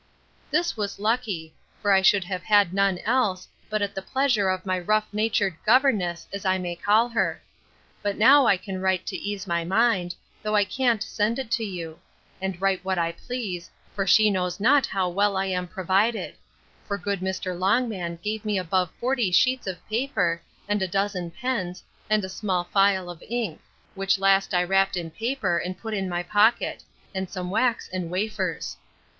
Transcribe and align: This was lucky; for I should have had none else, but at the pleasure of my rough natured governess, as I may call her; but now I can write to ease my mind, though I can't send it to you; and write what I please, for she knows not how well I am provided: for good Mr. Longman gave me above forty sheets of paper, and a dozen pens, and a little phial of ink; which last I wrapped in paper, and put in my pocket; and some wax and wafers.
This 0.49 0.75
was 0.75 0.97
lucky; 0.97 1.53
for 1.79 1.91
I 1.91 2.01
should 2.01 2.23
have 2.23 2.41
had 2.41 2.73
none 2.73 2.97
else, 3.05 3.47
but 3.69 3.83
at 3.83 3.93
the 3.93 4.01
pleasure 4.01 4.49
of 4.49 4.65
my 4.65 4.79
rough 4.79 5.05
natured 5.13 5.55
governess, 5.63 6.27
as 6.33 6.43
I 6.43 6.57
may 6.57 6.75
call 6.75 7.07
her; 7.09 7.39
but 8.01 8.17
now 8.17 8.47
I 8.47 8.57
can 8.57 8.81
write 8.81 9.05
to 9.05 9.15
ease 9.15 9.45
my 9.45 9.63
mind, 9.63 10.15
though 10.41 10.55
I 10.55 10.65
can't 10.65 11.03
send 11.03 11.37
it 11.37 11.51
to 11.51 11.63
you; 11.63 11.99
and 12.41 12.59
write 12.59 12.83
what 12.83 12.97
I 12.97 13.11
please, 13.11 13.69
for 13.93 14.07
she 14.07 14.31
knows 14.31 14.59
not 14.59 14.87
how 14.87 15.07
well 15.07 15.37
I 15.37 15.45
am 15.45 15.67
provided: 15.67 16.33
for 16.87 16.97
good 16.97 17.19
Mr. 17.19 17.55
Longman 17.55 18.17
gave 18.23 18.43
me 18.43 18.57
above 18.57 18.89
forty 18.99 19.29
sheets 19.29 19.67
of 19.67 19.87
paper, 19.87 20.41
and 20.67 20.81
a 20.81 20.87
dozen 20.87 21.29
pens, 21.29 21.83
and 22.09 22.23
a 22.23 22.25
little 22.27 22.63
phial 22.63 23.07
of 23.07 23.21
ink; 23.29 23.61
which 23.93 24.17
last 24.17 24.51
I 24.55 24.63
wrapped 24.63 24.97
in 24.97 25.11
paper, 25.11 25.59
and 25.59 25.77
put 25.77 25.93
in 25.93 26.09
my 26.09 26.23
pocket; 26.23 26.81
and 27.13 27.29
some 27.29 27.51
wax 27.51 27.87
and 27.93 28.09
wafers. 28.09 28.77